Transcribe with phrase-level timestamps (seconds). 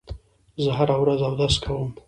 [0.63, 1.89] زه هره ورځ اودس کوم.